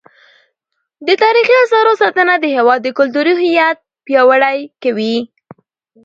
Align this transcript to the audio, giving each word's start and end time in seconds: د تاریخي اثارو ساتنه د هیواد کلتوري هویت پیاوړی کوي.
د 1.07 1.09
تاریخي 1.23 1.55
اثارو 1.65 1.93
ساتنه 2.01 2.33
د 2.39 2.45
هیواد 2.55 2.81
کلتوري 2.97 3.33
هویت 3.41 3.77
پیاوړی 4.05 4.59
کوي. 4.83 5.15